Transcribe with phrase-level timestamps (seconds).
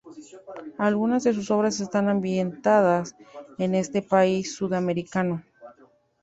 [0.79, 3.15] Algunas de sus obras están ambientadas
[3.59, 5.43] en ese país sudamericano.